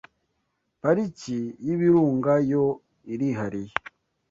[0.81, 2.65] Pariki y’Ibirunga yo
[3.13, 3.73] irihariye